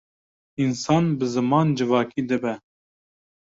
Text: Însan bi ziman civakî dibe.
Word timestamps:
Însan 0.63 1.05
bi 1.17 1.25
ziman 1.33 1.67
civakî 1.77 2.21
dibe. 2.29 2.53